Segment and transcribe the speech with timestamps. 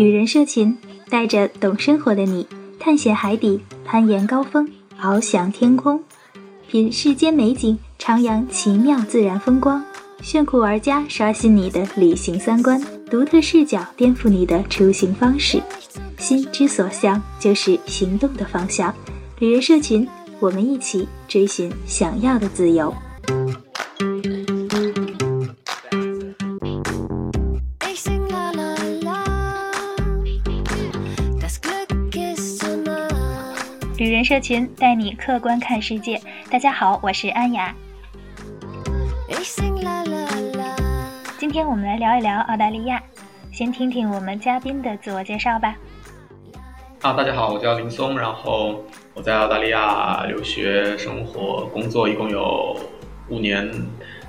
[0.00, 0.74] 旅人社群
[1.10, 2.46] 带着懂生活的你，
[2.78, 4.66] 探险海底，攀岩高峰，
[4.98, 6.02] 翱翔天空，
[6.66, 9.84] 品世间美景，徜徉奇妙自然风光，
[10.22, 15.62] 炫酷玩家刷新你的旅行三观，独特视角颠覆你的出行方式。
[16.16, 18.94] 心之所向，就是行动的方向。
[19.38, 20.08] 旅人社群，
[20.38, 22.90] 我们一起追寻想要的自由。
[34.00, 36.18] 旅人社群带你客观看世界。
[36.50, 37.76] 大家好，我是安雅。
[41.38, 43.02] 今天我们来聊一聊澳大利亚，
[43.52, 45.76] 先听听我们嘉宾的自我介绍吧。
[47.02, 48.82] 啊，大家好，我叫林松，然后
[49.12, 52.74] 我在澳大利亚留学、生活、工作一共有
[53.28, 53.70] 五年，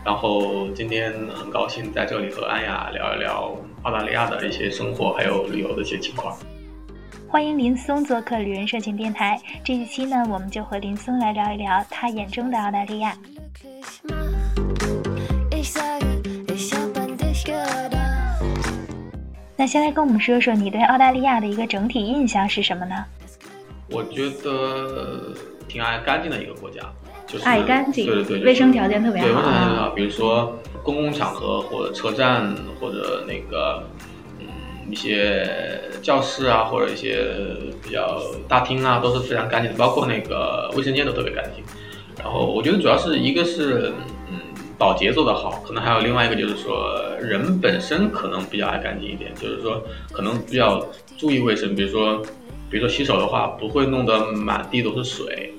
[0.04, 6.36] 然后今天很高兴在这里和安雅聊一聊澳大利亚的一些生活还有旅游的一些情况。
[7.32, 9.40] 欢迎林松做客旅人社群电台。
[9.64, 13.16] 这一期呢，我们就和林松来聊一聊他眼中的澳大利亚。
[19.56, 23.06] 那先来跟我们说说你对澳大利亚的一个整体印象是什么呢？
[23.90, 25.34] 我觉得
[25.70, 26.82] 挺爱干净的一个国家，
[27.28, 29.28] 就是爱干净，对对对，卫生条件特别好。
[29.30, 29.90] 对，卫生条件特别好。
[29.92, 33.82] 比如说公共场合或者车站或者那个。
[34.92, 35.50] 一些
[36.02, 37.26] 教室啊，或者一些
[37.82, 41.64] 比较大厅啊，都是非常干净的，包括那个卫生间都特别干净。
[42.20, 43.92] 然后我觉得主要是一个是，
[44.30, 44.40] 嗯，
[44.78, 50.86] 保洁做得好，可能还有另外一个就是说人本身可能比较爱干净一点，就是说可能比较
[51.18, 52.22] 注意卫生，比如说，
[52.70, 55.54] 比如说洗手的话，不会弄得满地都是水。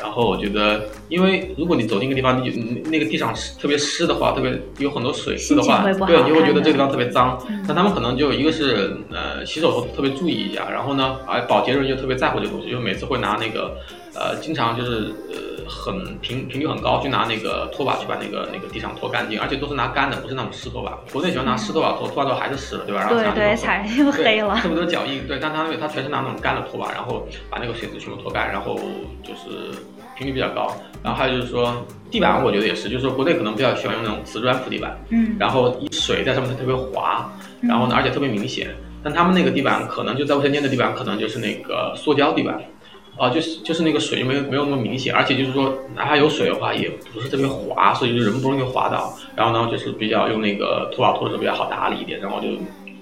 [0.00, 2.48] 然后我觉得，因为如果你走进一个地方，你
[2.90, 7.38] 那个地上湿特别湿的话，特别有很多水渍的话，对，你会觉得这个地方特别脏。
[7.68, 13.76] 那他们可能就一个是呃洗手时特别注意一下，然后呢，哎保洁人员就特别在乎这个东西，就每次会拿那个
[14.20, 20.98] 呃，经常就是呃很频频率很高，去拿那个拖把去把那个那个地上拖干净，而且都是拿干的，不是那种湿拖把。
[21.10, 23.00] 国内喜欢拿湿拖把拖，拖完之后还是湿的，对吧？
[23.00, 25.26] 然后对 对，踩就黑了，特别多脚印。
[25.26, 28.78] 对，但他那个他全是拿那种干的拖把，然后把那个水渍全部拖干，然后
[29.22, 29.72] 就是。
[30.18, 30.70] 频率比较高，
[31.02, 37.26] 然后还有就是说地板，我觉得也是，就是说国内可能比较喜欢用那种瓷砖铺地板，嗯，然后水在上面它特别滑，
[37.62, 38.68] 然后呢而且特别明显，
[39.02, 42.60] 但他们那个地板可能就在卫生间的地板可能就是那个塑胶地板，
[43.20, 52.48] 啊，就是就是那个水就没有没有那么明显，而且就是说哪怕有水的话也不是特别滑，所以就人不容易滑倒，然后呢就是比较用那个拖把拖的时候比较好打理一点，然后就。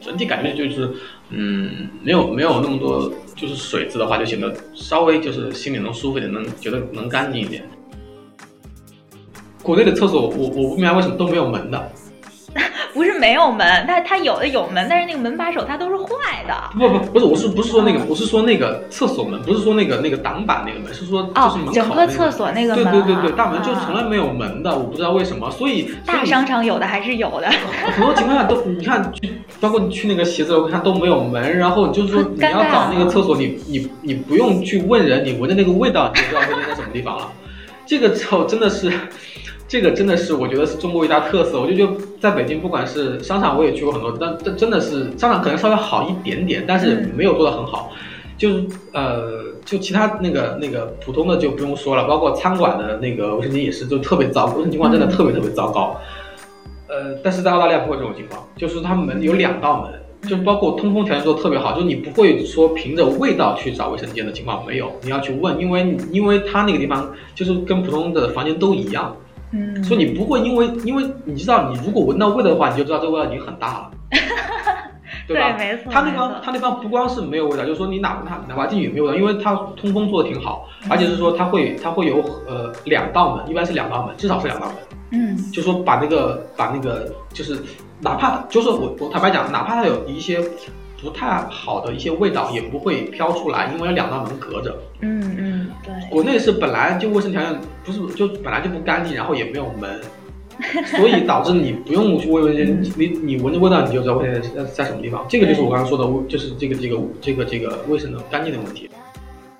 [0.01, 0.89] 整体感觉就是，
[1.31, 7.69] 嗯，没有没有那么多，就是水渍的话，就显得稍微就是心里能舒服一点，能觉得能干净一点。
[9.61, 11.93] 国内的厕所，我我不明白为什么都没有门的。
[12.93, 16.55] 不是没有门，但它有的有门，但是那个门把手它都是坏的。
[16.79, 22.85] 不不不是，我是不是说那个，我是说那个厕所门，不是说那个那个挡板那个门，是说就是门口整个厕所那个门。
[22.85, 25.51] 对对对对，大门就从来没有门的，我不知道为什么。
[25.51, 27.49] 所以大商场有的还是有的。
[27.49, 29.13] 很多情况下都，你看，
[29.61, 37.31] 包括你去那个写字楼看都没有门，然后就是说你要找那个厕所，你你你不用去问人，你闻着那个味道，你就知道那边在什么地方了。
[37.87, 38.93] 这个时候真的是。
[39.69, 47.93] 这个真的是我觉得是中国一大特色，我就觉得在北京不管是商场我也去过很多，但这真的是商场可能稍微好一点点，但是没有做的很好。
[48.39, 55.95] 就是呃，就其他那个那个普通的就不用说了，包括餐馆的那个卫生间也是就特别糟，卫生情况真的特别特别糟糕。
[56.87, 59.93] 呃，但是在澳大利亚不会这种情况，就是他们门有两道门，
[60.23, 69.15] 就是包括通风条件做的特别好，就是你不会说凭着味道去找卫生间的情况没有，你要去问，因为因为他那个地方就是跟普通的房间都一样。
[69.53, 73.91] 嗯，所以你不会因为因为你知道，你如果闻到味道的话，你就知道这个味道已经很大了，
[75.27, 75.57] 对吧？
[75.59, 75.91] 没错。
[75.91, 82.17] 他那方他那方不光是没有味道，就是说你哪怕哪怕进去也没有味道，因为它通风做的挺好，而且是说它会它会有
[82.47, 84.77] 呃两道门，一般是两道门，至少是两道门。
[85.11, 87.59] 嗯，就说把那个把那个就是
[88.01, 90.41] 哪怕就是我我坦白讲，哪怕它有一些。
[91.01, 94.77] 不太好的一些味道也不会飘出来，因为有两道门隔着。
[95.01, 96.11] 嗯嗯，对。
[96.11, 100.01] 国内是本来就卫生条件不是就本来就不干净，然后也没有门，
[100.99, 105.25] 所以导致你不用去卫生间你你闻着味道你就知道卫生在在什么地方。
[105.29, 108.91] 这个就是我刚刚说的，就是这个这个这个这个卫生的干净的问题。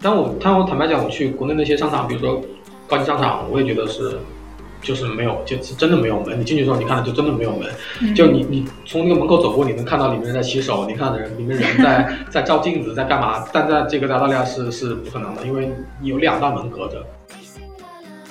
[0.01, 2.43] 但我但我坦白讲，我去国内那些商场，比如说
[2.89, 4.19] 高级商场，我也觉得是。
[4.81, 6.39] 就是没有，就是真的没有门。
[6.39, 8.15] 你进去之后，你看到就真的没有门。
[8.15, 13.45] 就你你从那个门口走过，你能看到里面人在洗手，你看到人里面人在 在照镜子，在干嘛？
[13.53, 15.71] 但在这个澳大利亚是是不可能的，因为
[16.03, 17.05] 有两道门隔着。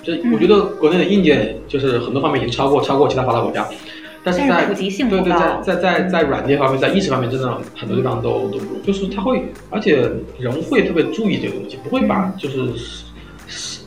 [0.04, 3.68] 这我觉得国内的硬件就是很多方面已经超过超过其他发达国家。
[4.24, 4.76] 但是在对
[5.10, 8.82] 对，在在在在软件方面，在意识方面，真的很多地方都都不如。
[8.86, 12.64] 就是他会，而且人会特别注意这个东西，不会把就是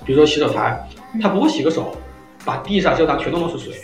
[0.06, 0.88] 比如说洗手台，
[1.20, 1.94] 他不会洗个手，
[2.44, 3.74] 把地上、洗手台全都弄是水。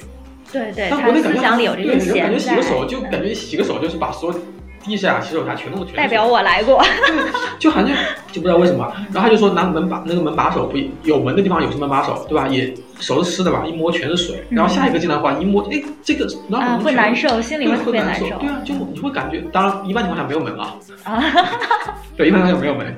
[0.52, 4.38] 对对，他思想里有这个对，感觉洗个手就感觉洗个手就是把所有。
[4.84, 6.80] 地下洗手台全都全代表我来过，
[7.58, 7.90] 就好像
[8.30, 12.46] 就不知道为什么，然后他就说拿门把那个门把手不有门的地方有什么把手对吧？
[12.46, 13.64] 也手是湿的吧？
[13.66, 18.28] 一摸全是水，然后下一个进来的话一摸，哎，这个啊会难受，心里会特别难受。
[18.38, 21.20] 对啊，就你会感觉，当然一般情况下没有门啊，啊，
[22.16, 22.96] 对，一般情况下没有门。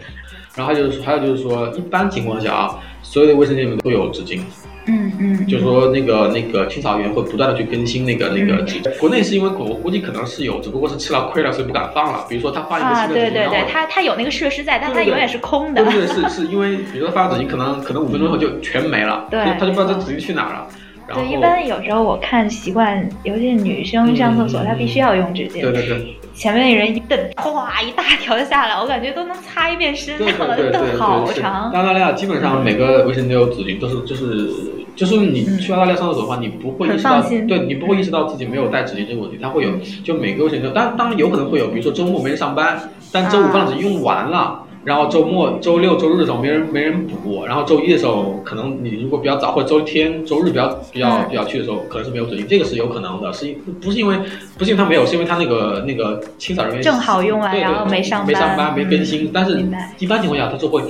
[0.57, 4.43] 然后就是还有就是说，一般情况下啊，所有的卫生间里面都有纸巾。
[4.89, 8.81] 嗯嗯，就是说那个那个清扫员会不断的去更新那个那个纸。
[8.99, 12.25] 国内是因为我估计可能是有，只不过是吃了亏了，所以不敢放了。
[12.29, 15.85] 比如说他发一个新的纸巾，对对对，他他有那个设施在，但他永远是空的。
[15.85, 20.67] 对对是是因为，比如说发纸巾，可能可能五分钟后就全没了，对，他就不知道这纸巾去哪儿了。
[21.15, 25.61] 对，一般有时候我看习惯，尤其是女生上厕所，她必须要用纸巾。
[25.61, 26.15] 对对对。
[26.39, 31.65] 前面那人一蹬，哗，一大条下来，我感觉都能擦一遍身上了，蹬好长。
[31.73, 34.49] 澳大利亚基本上每个卫生间都有纸巾，都是就是
[34.95, 39.37] 就是你去澳大利亚上厕所的话，你不会意识到，对你不会意识到自己没有带纸巾这个问题。
[39.43, 39.71] 它会有，
[40.05, 44.63] 就每个卫生间，当当然有可能会有，比如说周末没人上班，但周五放纸用完了。
[44.85, 54.17] 然后周末、周六、周日的时候没人没人补，然后周一的时候可能你如果比较早，或者周天、周日比较比较比较去的时候，可能是没有准，这个是有可能的，是因不是因为
[54.57, 59.63] 不是因为他没有，是因为他那个那个清扫人员正好用完，然后没上没上班没更新，但是
[59.99, 60.83] 一般情况下他就会。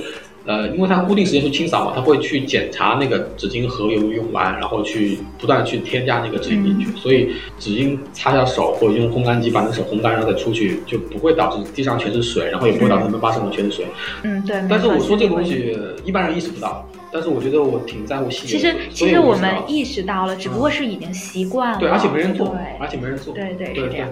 [0.49, 7.29] 呃，因为它固定时间去清扫嘛，它会去检查那个纸巾盒有没有用完，然后去不断去添加那个纸巾进去，所以
[7.59, 13.85] 纸巾擦下手或者用烘干机把那手烘干，然后再出去，就不会导致地上全是水，然后也不会导致门把手上全是水。
[14.23, 14.59] 嗯，对。
[14.67, 18.57] 但是我说这个东西一般人意识不到，但是我觉得我挺在乎细节。
[18.57, 21.77] 其实其实我们意识到了，只不过是已经习惯了。
[21.77, 23.35] 对，而且没人做，而且没人做。
[23.35, 24.09] 对对是这样。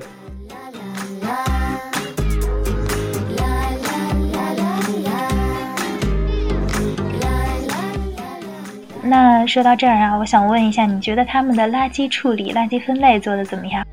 [9.07, 13.86] 那说到这儿啊，我想问一下，你觉得他们的垃圾处理、垃圾分类做的怎么样？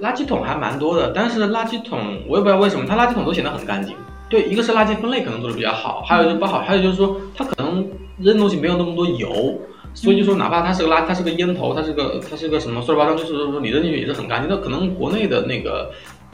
[0.00, 3.94] 垃圾桶还蛮多的，但是垃圾桶我也不知道为什么，它垃圾桶都显得很干净。
[4.28, 7.86] 对，一个是垃圾分类可能做的比较好，还有就不好，还有就是说它可能
[8.18, 9.54] 扔东西没有那么多油，
[9.92, 14.48] 所以就说哪怕它是个垃，它是个烟头，它是个它是个什么塑料包装，就是说你扔进去也是很干净。
[14.48, 15.90] 那可能国内的那个。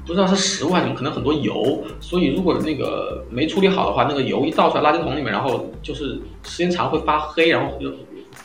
[0.06, 7.90] 不知道是食物还是什么，可能很多油，所以如果那个没处理好的话，那个油一倒出来垃圾桶里面，然后就是时间长会发黑，然后就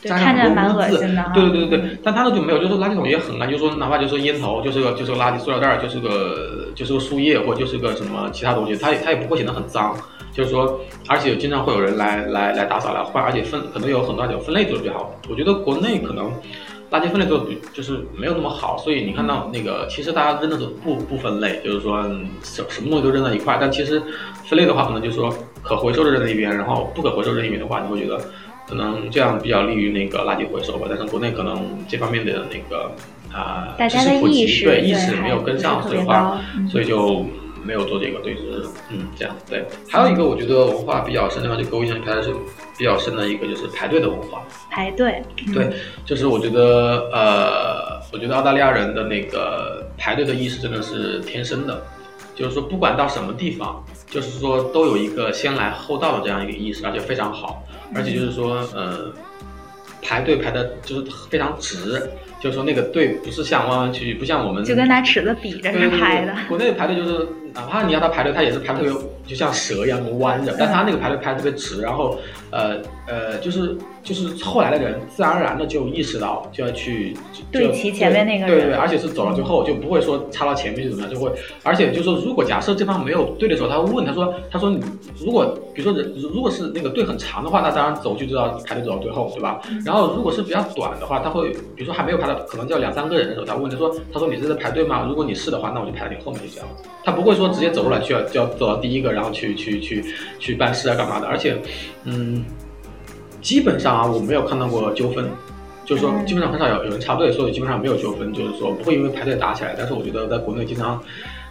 [0.02, 0.98] 沾上很多污渍。
[1.32, 9.96] 对对对对对，但他那就没有，就是垃圾桶也很干，就是说哪怕就是烟头，就是个就是个垃圾塑料袋，就是个就是个树叶或者就是个什么其他东西，它也它也不会显得很脏。
[10.32, 15.14] 就是说，而且经常会有人来来来打扫来换，而且分可能有很多种分类做的比较好。
[15.28, 16.32] 我觉得国内可能。
[16.92, 22.02] 垃圾分类做的就是没有那么好，所以你看到那个，其实大家扔的都不不分类，就是说
[22.42, 23.56] 什什么东西都扔在一块。
[23.58, 24.00] 但其实
[24.44, 28.20] 分类的话，可能就是说可回收的扔在一边，然后不可回收扔一边的话，你会觉得
[28.68, 30.86] 可能这样比较利于那个垃圾回收吧。
[30.88, 32.92] 但是国内可能这方面的那个
[33.32, 37.24] 啊，大家的意识对意识没有跟上，所以话，所以就。
[37.64, 39.64] 没有做这个，对，就是嗯，这样对。
[39.88, 42.34] 还有一个我觉得文化比较深的话，就给我印象开始是
[42.76, 44.42] 比较深的一个，就是排队的文化。
[44.70, 45.22] 排队，
[45.54, 45.70] 对，
[46.04, 51.82] 就是我觉得呃，我觉得澳大利亚人的那个排队的意识真的是天生的，
[52.34, 57.62] 就是说不管到什么地方，就是说都有一个先来后到的这样一个意识，而且非常好，
[57.94, 59.12] 而且就是说呃，
[60.00, 62.02] 排队排的就是非常直。
[62.40, 66.34] 就是说那个队不是像弯弯曲曲，不像我们就跟拿尺子比着排的。
[66.48, 68.90] 国内排队就是哪怕你要他排队，他也是排特别
[69.26, 72.18] 就像蛇一样弯着，但他那个排队排特别直，然后
[72.50, 73.76] 呃呃就是。
[74.04, 77.16] 就是后来的人自然而然的就意识到就要去
[77.52, 81.30] 对齐前面那个人，对对，而且是走到最后就不会说插到前面去怎么样，就会，
[81.62, 84.80] 而且就是说如果假设这方没有队的时候，他会问他说他说你
[85.24, 89.60] 如果比如说人如果是那个队很长的话，那当然走就知道排队走到最后，对吧？
[89.86, 95.06] 然后如果是比较短的话，他会比如说还没有排到可能就要两三个人的时候，他问他说他说你是在排队吗？
[95.08, 96.68] 如果你是的话，那我就排在你后面就这样。
[97.04, 100.04] 他不会说直接走过来就要就要走到第一个，然后去去去
[100.38, 101.56] 去办事啊干嘛的，而且
[102.04, 102.44] 嗯。
[103.42, 105.28] 基本上啊，我没有看到过纠纷，
[105.84, 109.74] 就是说基本上很少有有人插队，所以基本上没有纠纷，就是说不会因为排队打起来。
[109.76, 111.02] 但是我觉得在国内经常，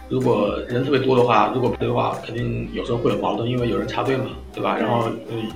[0.08, 4.74] 如果人特别多的话，如果排队的话，肯定有时候会有矛盾，因为有人插队嘛，对吧？
[4.74, 5.50] 然后嗯，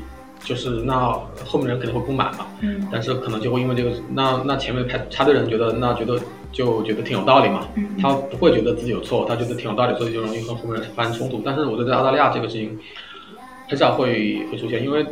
[0.45, 6.21] 就是那后面人肯定会不满嘛，嗯，但是可能就会因为这个，那那前面排插队的人觉得那觉得
[6.57, 7.69] 就觉得挺有道理嘛，
[8.01, 11.43] 他不会觉得自己有错，他觉得挺有道理，所以就容易和后面人发生冲突。
[11.45, 12.79] 但是我觉得在澳大利亚这个事情
[13.69, 15.07] 很少会会出现，因为。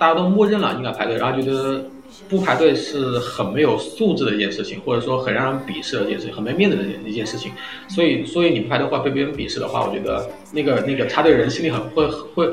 [0.00, 1.84] 大家都默认了应该排队，然后觉得
[2.28, 7.50] 不排队是很没有素质的一件事情，或者说很让人鄙视的一件事情，很没面子的一件事情。
[7.88, 12.50] 所以，所以你不排队会被别人鄙视的话，我觉得那个那个插队人心里很会会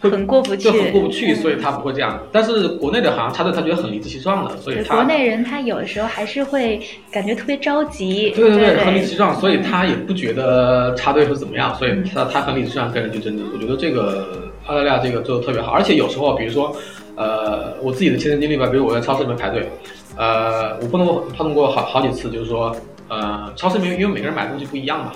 [0.00, 2.20] 会很过不去，很过不去，所以他不会这样。
[2.32, 6.80] 但是国内的好像插队，他觉得很理直气壮的，所以他国内人他有的时候还是会
[7.12, 8.32] 感觉特别着急。
[8.34, 13.44] 对对对，很理直气壮，所以他也不觉得插队会怎么样，所以他他很理直气壮跟人去争执。
[13.54, 14.50] 我觉得这个。
[14.66, 16.76] 澳大利亚这个做的特别好，而且有时候，比如说，
[17.16, 19.68] 呃，我自己的亲身经历吧，比如我在超市里面排队，
[20.16, 22.74] 呃，我碰到过碰到过好好几次，就是说，
[23.08, 25.12] 呃，超市里面因为每个人买东西不一样嘛，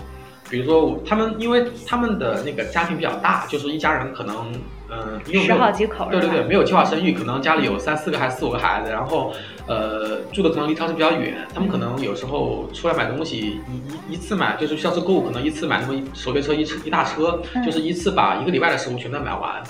[0.50, 4.52] 比如说我他们，因为他们的那个家庭比较大，就是一家人可能，
[4.90, 9.32] 嗯，十好几口，对对对，没有计划生育，可能家里有三四个还是四五个孩子，然后，
[9.66, 19.62] 呃，住的可能离超市比较远，他们可能有时候出来买东西，一一一次买就是上次购物，可能一次买那么手推车一车一大车，就是一次把一个礼拜的食物全都买完，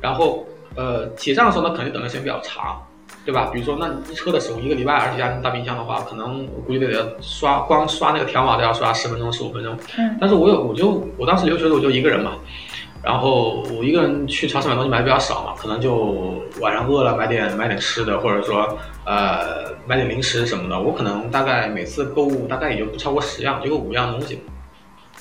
[0.00, 0.46] 然后，
[0.76, 2.82] 呃，结账的时候呢，肯定等的时间比较长。
[3.24, 3.48] 对吧？
[3.50, 9.74] 比如说，那一车的食物一个礼拜，而且加大冰箱的话，可能我估计得刷光刷那个条码都要刷十分钟、十五分钟。
[9.96, 10.14] 嗯。
[10.20, 12.32] 但是我有，我就我当时留学的时候我就一个人嘛，
[13.02, 18.76] 然后我一个人去超市买东西买的比较少嘛，可能就晚上饿了买点买点吃的，或者说
[19.06, 20.78] 呃买点零食什么的。
[20.78, 24.42] 我可能大概每次购物大概也就不超过十样，就个五样东西。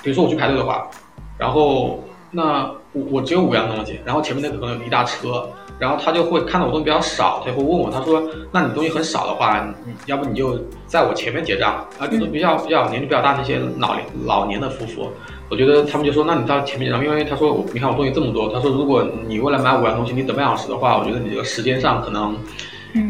[0.01, 0.89] 比如说我去排队的话，
[1.37, 5.47] 然后那我我只有五样东西，然后前面那个可能有一大车。
[5.79, 8.23] 然后他就会看到我东西比较少，他就会问我，他说
[8.53, 15.09] ：“那你东西很少的话，你要不你就在我前面结账啊？”就是比较比较年龄比较大那些老老年的夫妇，
[15.49, 22.37] 我觉得他们就说：“那你到前面结账，因为他说我你看我东西这么多，他说如果你为了买五样东西，你等半小时的话，我觉得你这个时间上可能。”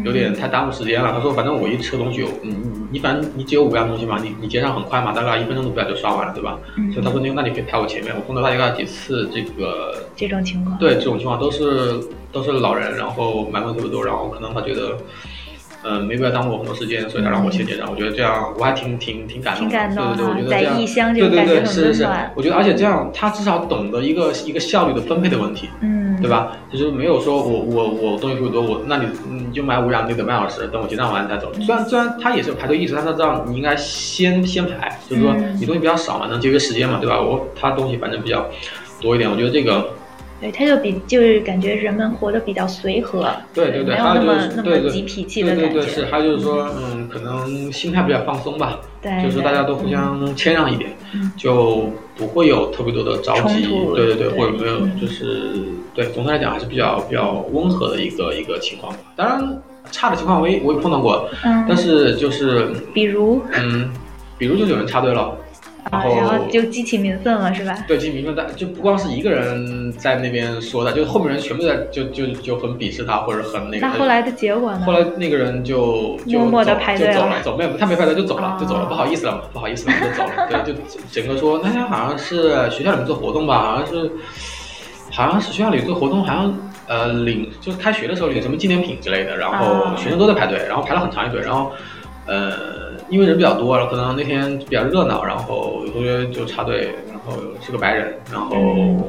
[0.04, 1.12] 有点太耽误时间了。
[1.12, 6.58] 他说：“反正我一车东西有，你你你反正你只有五样东西嘛，你你结账很快嘛，大概一分钟都不要就刷完了，对吧？
[6.92, 8.14] 所以他说那那你可以排我前面。
[8.14, 12.00] 我碰到大概几次这个这种情况，对这种情况都是
[12.32, 14.96] 都是老人，然后买东西特别多，然后可能他觉得。”
[15.84, 17.86] 嗯，没必要耽误我很多时间，所以他让我先结账。
[17.90, 20.16] 我觉得这样我还挺挺挺感动，的。
[20.16, 26.56] 对对对，我觉得这样，对对对，是是是，我觉得而且这样他至少懂得一个一个效率的分配的问题，嗯，对吧？
[26.72, 31.52] 就是没有说我我我东西特别多，我那你你就买五两，你等半小时，等我结账完再走。
[31.60, 37.20] 虽然虽然他也是有排队意识，但他知道你应该先先排，就是说你东西比较少嘛，能节约时间嘛，对吧？
[37.20, 38.46] 我他东西反正比较
[39.00, 39.86] 多一点，我觉得这个。
[40.44, 45.68] 对，他就比就是感觉人们活得比较随和，对对对，没有那么那么急脾气的感觉。
[45.68, 50.90] 对对对，是，还有就是说，嗯，可能心态比较放松吧，对，就是大家都互相谦让一点，
[51.34, 55.50] 就不会有特别多的着急，对对对，或者没有，就是
[55.94, 58.94] 对，总的来讲还是比较比较温和的一个一个情况。
[59.16, 63.90] 当然，差的情况我也我也碰到过，嗯，但是就是比如，嗯，
[64.36, 65.34] 比如就有人插队了。
[65.90, 67.76] 然后就激起民愤了，是吧？
[67.86, 73.86] 对，激起民愤，但就不光是一个人在那边说的，就后面人全部在就就就很鄙视他，或者很那个。
[73.86, 74.80] 那后来的结果呢？
[74.86, 80.48] 后来那个人就就默默的排队了，走没有，他没排队就走了，就走了，不好意思了嘛，不好意思了就走了。
[80.64, 80.80] 对，就
[81.12, 84.10] 整个说那天好像是学校里面做活动吧，好像是
[85.12, 91.70] 好像是学校里做活动，好像呃领就是开学的时候领什么纪念品之类的，然后学生都在排队，然后排了很长一队，然后
[92.26, 92.73] 呃。
[93.10, 98.56] 因为人比较多，然后可能那天比较热闹，然后有同学就插队，然后是个白人，然后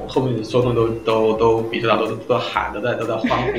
[0.08, 3.52] 后面所有人都都都比视他，都都喊，都在都在欢呼。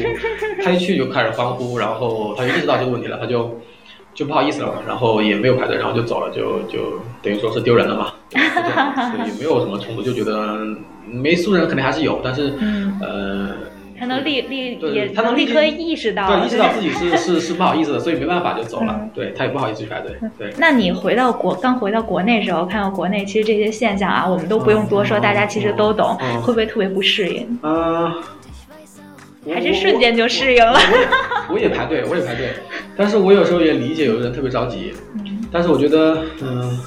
[0.63, 3.59] 他一去就开始欢呼，然后他就意识到这个问题了，他就
[4.15, 10.59] 就不好意思了嘛，然后也没有排队，然后就走了，就就等于说是丢人了嘛，所以没有什么冲突，就觉得
[11.11, 12.53] 没素人肯定还是有，但是
[13.01, 13.51] 呃。
[13.99, 19.09] 他能立立也，他能立刻意识到，对，意识到自己 是是是不好意思的，所以没办法就走了。
[19.15, 20.15] 对他也不好意思去排队。
[20.39, 27.59] 对，那你回到国刚回到国内时候，看到国内其实这些现象啊，我们都不用多说，大家其实都懂，会不会特别不适应？
[27.63, 28.15] 啊，
[29.53, 30.79] 还是瞬间就适应了。
[31.51, 32.51] 我也排队，我也排队，
[32.97, 34.93] 但是我有时候也理解有的人特别着急。
[35.15, 36.79] 嗯，但是我觉得，嗯，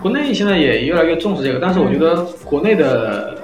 [0.00, 3.36] 国内现在也越来越重视这个，但是我觉得国内的。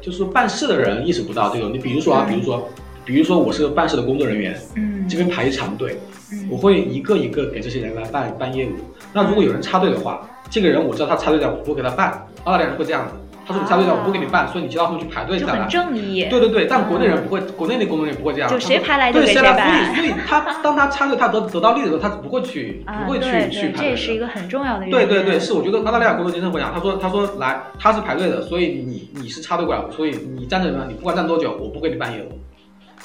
[0.00, 2.68] 就是办事的人意识不到这个，你比如说啊，比如说，
[3.04, 5.96] 比如说我是个办事的工作人员，嗯，这边排一长队，
[6.32, 8.70] 嗯，我会一个一个给这些人来办办业务。
[9.12, 12.26] 那如果有人插队的话，这个人我知道他插队了，我不给他办。
[12.44, 13.14] 澳大利亚人会这样子。
[13.50, 15.60] 他说你插队了，我不给你办，所以你接到后面去排队下来。
[15.60, 16.24] 很正义。
[16.30, 18.48] 对对对，但国内人不会，国内的工作人员不会这样。
[18.48, 19.56] 就谁排来就给谁办。
[19.56, 23.90] 所以，所以他当他插队，他得得到利的时候，他不会去，不会去去排队。
[23.90, 24.86] 这是一个很重要的。
[24.88, 26.70] 对对对，是我觉得澳大利亚工作精神不一样。
[26.72, 32.38] 他说他说来，他是排队的，所以你你是插队过来，所以你站着呢，你不管站多久，我不给你办业务。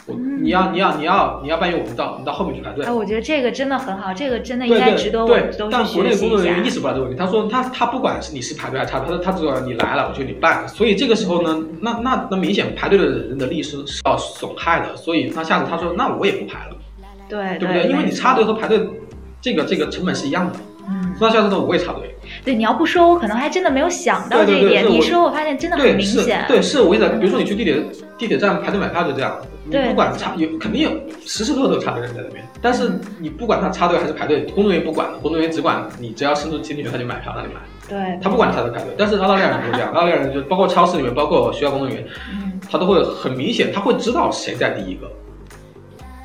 [0.07, 2.85] 你要你要你要你要办业务，你到你到后面去排队。
[2.85, 7.17] 哎，我觉得这个真的很好，这个真的应该值得我们都去但国内工作人员意识不到这个问题。
[7.17, 10.67] 他说他他不管是你是排队还是插队，他说他只要你来了，我就你办。
[10.67, 14.95] 所以这个时候呢，那那那明显排队的人的利益是是要损害的。
[14.95, 16.75] 所以那下次他说那我也不排了。
[17.27, 17.89] 对对不对？
[17.89, 18.87] 因为你插队和排队，
[19.41, 20.59] 这个这个成本是一样的。
[20.87, 22.14] 嗯，那下次呢我也插队。
[22.45, 24.87] 对，你要不说，我可能还真的没有想到这一点。
[24.87, 26.45] 你说，我发现真的很明显。
[26.47, 27.83] 对，是我跟你讲，比如说你去地铁
[28.19, 29.35] 地铁站排队买票就这样，
[29.65, 30.91] 你不管插有肯定有
[31.25, 37.59] 时时刻刻都有插队人在那边，但是你不管他插队还是排队，工作人员不管工作人员只管你只要伸出进去他就买票让你买。
[37.89, 42.05] 对，他不管你插队排队，但是澳大利亚人不是这样，澳大利亚人就包括超市里面，包括学校工作人员，
[42.69, 45.11] 他都会很明显，他会知道谁在第一个。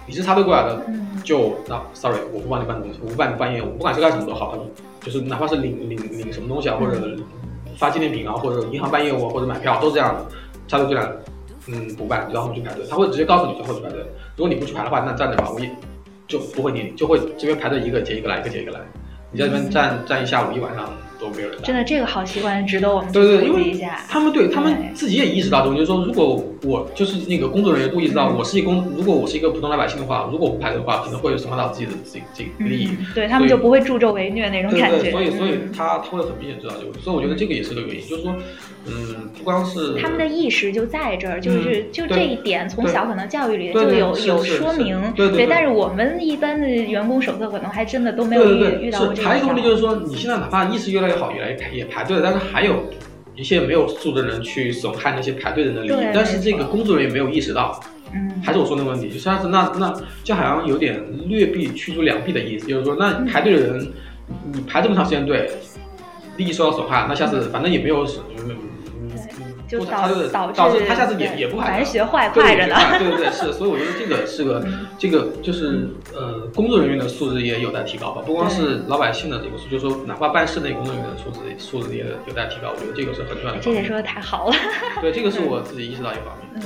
[0.07, 0.83] 你是插队过来的，
[1.23, 4.59] 就那 sorry，我不帮你办东西，我不帮你办业务，不管是干什么都好，
[5.03, 7.17] 就是哪怕是领领领什么东西啊，或者
[7.77, 10.27] 发纪念品啊，或者银行办业务或者买票都是这样的，
[10.69, 11.11] 插队进来，
[11.67, 14.01] 嗯，不办，让他们去排队，他会直接告诉你最后去排队。
[14.37, 15.71] 如果你不去排的话，那站着吧，我也
[16.29, 18.81] 就不会理你，就会这边排队一个接一个来，一个接一个来，
[19.31, 20.89] 你在这边站站一下午一晚上。
[21.21, 23.77] 都没有人真的，这个好习惯值得我们对对，因为
[24.09, 32.89] 他们对他们自己也意识到，就是说，如果我就是那个工作人员都意识到，我是一工，如果我是一个普通老百姓的话，如果不排的话，可能会损害到自己的自己自己利益。
[33.15, 35.11] 对他们就不会助纣为虐那种感觉。
[35.11, 38.35] 所以所以他他会很明显知道这个，所以我觉得这个也是个原因，就是说，
[38.87, 44.99] 嗯，不光是他们的意识就在这儿，就是就这一点，从小可能教育里就有有说明。
[45.15, 45.47] 对对。
[45.47, 49.29] 但是我们一般的员工手册可能还真的都没有遇遇到过这个。
[49.29, 51.85] 还有一个问题就是说，你现在哪怕意识越来越好，越来越排也。
[51.85, 52.85] 排队了，但是还有
[53.35, 57.81] 一些没有素质的人去损害那些排队人的利益，但是这个工作人员没有意识到，
[58.15, 63.93] 嗯，还是我说那个问题，就像是那那就好像有点劣币驱逐良币的意思，就是说那排队的人，
[64.53, 65.51] 你排这么长时间队，
[66.37, 68.25] 利益受到损害，那下次反正也没有什么。
[69.71, 72.75] 就导导致他下次也也不排，反正学坏坏着呢。
[72.99, 74.61] 对对对，是，所以我觉得这个是个
[74.99, 78.21] 这个就是呃，工作人员的素质也有待提高吧。
[78.27, 82.73] 不光是老百姓的这个素质，就是说哪怕办事的工作人员的素质素质也有待提高。
[82.75, 83.61] 我觉得这个是很重要的。
[83.61, 84.55] 这点说的太好了。
[85.01, 86.63] 对，这个是 我自己意识到一方面。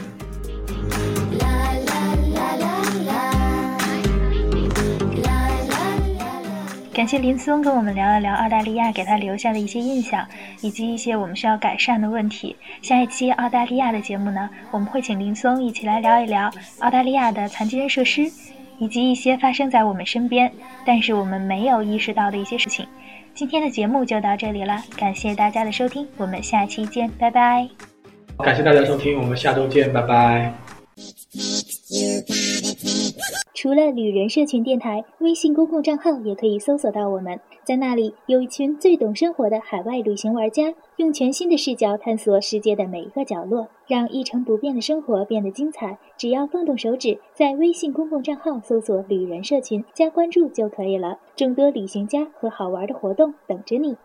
[6.95, 10.25] 感谢林松跟我们聊了聊澳大利亚给他留下的一些印象，
[10.61, 12.55] 以及一些我们需要改善的问题。
[12.83, 18.31] 下一期澳大利亚的节目呢，我们会请林松一起来聊一聊澳大利亚的残疾人设施，
[18.79, 20.51] 以及一些发生在我们身边
[20.87, 22.87] 但是我们没有意识到的一些事情。
[23.35, 27.69] 今天的节目就到这里了，感谢大家的收听，我们下期见，拜拜。
[28.39, 30.53] 感谢大家收听，我们下周见，拜拜。
[33.65, 37.41] 除了旅人社群电台，微信公共账号也可以搜索到我们。
[37.65, 45.99] 在那里，有一群最懂生活的海外旅行玩家，用全新的视角探索世界的每一个角落，让一成不变的生活变得精彩。
[46.19, 51.19] 只要动动手指，在微信公共账号搜索“旅人社群”加关注就可以了。
[51.35, 53.97] 众多旅行家和好玩的活动等着你。